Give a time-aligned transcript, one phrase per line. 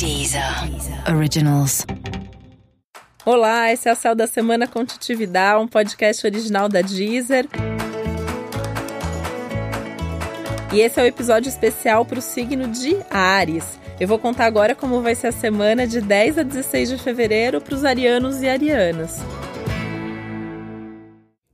[0.00, 0.42] Deezer
[1.14, 1.84] Originals.
[3.22, 7.46] Olá, esse é o Céu da Semana com Titividade, um podcast original da Deezer.
[10.72, 13.78] E esse é o episódio especial para o signo de Ares.
[14.00, 17.60] Eu vou contar agora como vai ser a semana de 10 a 16 de fevereiro
[17.60, 19.18] para os arianos e arianas.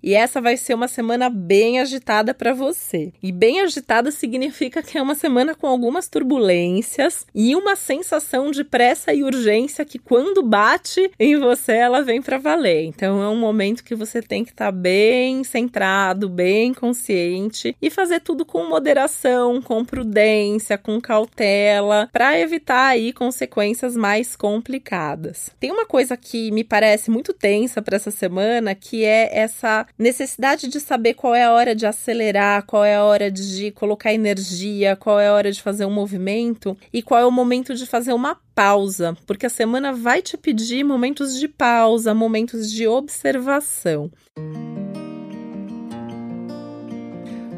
[0.06, 3.12] E essa vai ser uma semana bem agitada para você.
[3.20, 8.62] E bem agitada significa que é uma semana com algumas turbulências e uma sensação de
[8.62, 12.84] pressa e urgência que quando bate em você ela vem para valer.
[12.84, 17.90] Então é um momento que você tem que estar tá bem centrado, bem consciente e
[17.90, 25.50] fazer tudo com moderação, com prudência, com cautela, para evitar aí consequências mais complicadas.
[25.58, 30.68] Tem uma coisa que me parece muito tensa para essa semana, que é essa necessidade
[30.68, 34.96] de saber qual é a hora de acelerar, qual é a hora de colocar energia,
[34.96, 38.12] qual é a hora de fazer um movimento e qual é o momento de fazer
[38.12, 44.10] uma pausa, porque a semana vai te pedir momentos de pausa, momentos de observação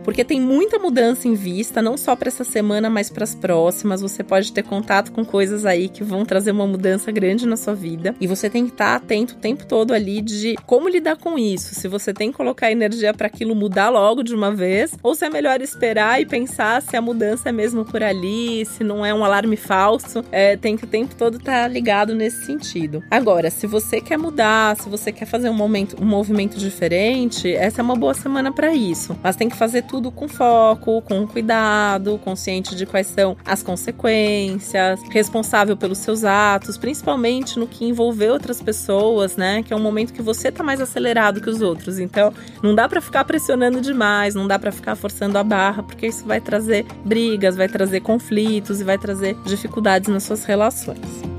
[0.09, 4.01] porque tem muita mudança em vista, não só para essa semana, mas para as próximas.
[4.01, 7.75] Você pode ter contato com coisas aí que vão trazer uma mudança grande na sua
[7.75, 11.17] vida e você tem que estar tá atento o tempo todo ali de como lidar
[11.17, 11.75] com isso.
[11.75, 15.27] Se você tem que colocar energia para aquilo mudar logo de uma vez, ou se
[15.27, 19.13] é melhor esperar e pensar se a mudança é mesmo por ali, se não é
[19.13, 20.25] um alarme falso.
[20.33, 23.05] É, tem que o tempo todo estar tá ligado nesse sentido.
[23.11, 27.83] Agora, se você quer mudar, se você quer fazer um momento, um movimento diferente, essa
[27.83, 29.15] é uma boa semana para isso.
[29.23, 33.65] Mas tem que fazer tudo tudo com foco, com cuidado, consciente de quais são as
[33.65, 39.61] consequências, responsável pelos seus atos, principalmente no que envolver outras pessoas, né?
[39.65, 41.99] Que é um momento que você tá mais acelerado que os outros.
[41.99, 42.33] Então,
[42.63, 46.25] não dá para ficar pressionando demais, não dá para ficar forçando a barra, porque isso
[46.25, 51.38] vai trazer brigas, vai trazer conflitos e vai trazer dificuldades nas suas relações.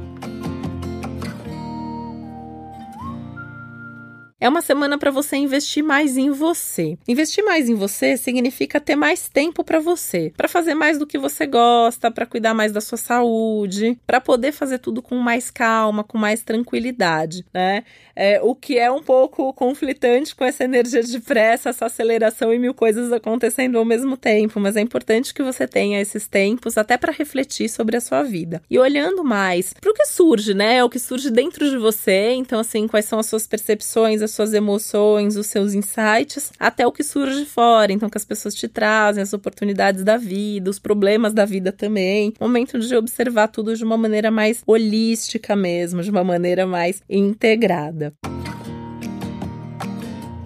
[4.42, 6.98] É uma semana para você investir mais em você.
[7.06, 11.18] Investir mais em você significa ter mais tempo para você, para fazer mais do que
[11.18, 16.06] você gosta, para cuidar mais da sua saúde, para poder fazer tudo com mais calma,
[16.06, 17.84] com mais tranquilidade, né?
[18.16, 22.60] É, o que é um pouco conflitante com essa energia de pressa, essa aceleração e
[22.60, 26.98] mil coisas acontecendo ao mesmo tempo, mas é importante que você tenha esses tempos até
[26.98, 28.62] para refletir sobre a sua vida.
[28.70, 30.82] E olhando mais para o que surge, né?
[30.82, 34.54] O que surge dentro de você, então assim, quais são as suas percepções, as suas
[34.54, 37.92] emoções, os seus insights, até o que surge fora.
[37.92, 42.34] Então, que as pessoas te trazem, as oportunidades da vida, os problemas da vida também.
[42.40, 48.14] Momento de observar tudo de uma maneira mais holística mesmo, de uma maneira mais integrada.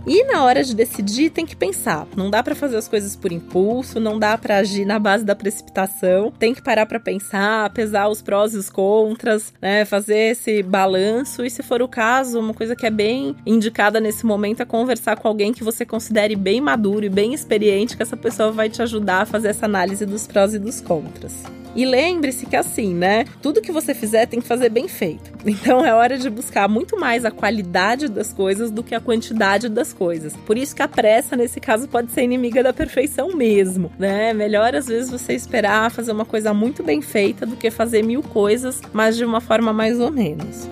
[0.05, 2.05] E na hora de decidir, tem que pensar.
[2.15, 5.33] Não dá para fazer as coisas por impulso, não dá para agir na base da
[5.33, 6.31] precipitação.
[6.37, 9.85] Tem que parar para pensar, pesar os prós e os contras, né?
[9.85, 14.25] Fazer esse balanço e, se for o caso, uma coisa que é bem indicada nesse
[14.25, 18.17] momento é conversar com alguém que você considere bem maduro e bem experiente, que essa
[18.17, 21.62] pessoa vai te ajudar a fazer essa análise dos prós e dos contras.
[21.75, 23.25] E lembre-se que assim, né?
[23.41, 25.33] Tudo que você fizer tem que fazer bem feito.
[25.53, 29.69] Então é hora de buscar muito mais a qualidade das coisas do que a quantidade
[29.69, 30.35] das coisas.
[30.45, 34.33] Por isso que a pressa, nesse caso, pode ser inimiga da perfeição mesmo, né?
[34.33, 38.23] Melhor às vezes você esperar fazer uma coisa muito bem feita do que fazer mil
[38.23, 40.67] coisas, mas de uma forma mais ou menos.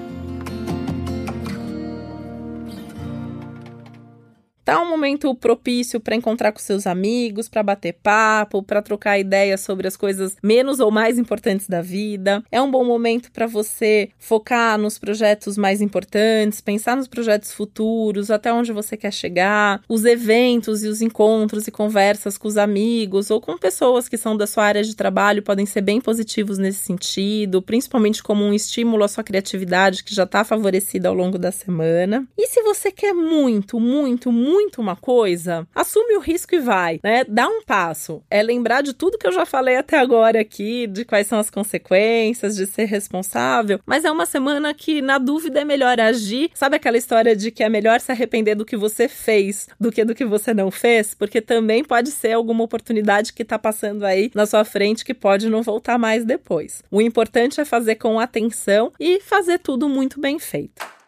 [4.63, 9.61] Tá um momento propício para encontrar com seus amigos, para bater papo, para trocar ideias
[9.61, 12.44] sobre as coisas menos ou mais importantes da vida.
[12.51, 18.29] É um bom momento para você focar nos projetos mais importantes, pensar nos projetos futuros,
[18.29, 23.31] até onde você quer chegar, os eventos e os encontros e conversas com os amigos
[23.31, 26.79] ou com pessoas que são da sua área de trabalho podem ser bem positivos nesse
[26.79, 31.51] sentido, principalmente como um estímulo à sua criatividade que já está favorecida ao longo da
[31.51, 32.28] semana.
[32.38, 36.99] E se você quer muito, muito, muito muito uma coisa, assume o risco e vai,
[37.03, 37.23] né?
[37.27, 38.23] Dá um passo.
[38.29, 41.49] É lembrar de tudo que eu já falei até agora aqui, de quais são as
[41.49, 43.79] consequências, de ser responsável.
[43.85, 46.52] Mas é uma semana que, na dúvida, é melhor agir.
[46.53, 50.05] Sabe aquela história de que é melhor se arrepender do que você fez do que
[50.05, 51.14] do que você não fez?
[51.16, 55.49] Porque também pode ser alguma oportunidade que tá passando aí na sua frente que pode
[55.49, 56.84] não voltar mais depois.
[56.91, 61.01] O importante é fazer com atenção e fazer tudo muito bem feito.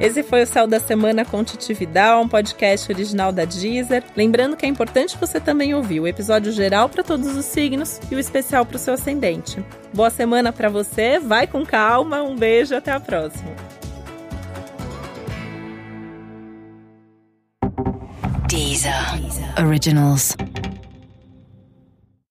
[0.00, 4.02] Esse foi o Céu da Semana com Titividade, um podcast original da Deezer.
[4.16, 8.14] Lembrando que é importante você também ouvir o episódio geral para todos os signos e
[8.14, 9.62] o especial para o seu ascendente.
[9.92, 13.50] Boa semana para você, vai com calma, um beijo até a próxima.
[18.48, 19.64] Deezer, Deezer.
[19.64, 20.34] Originals.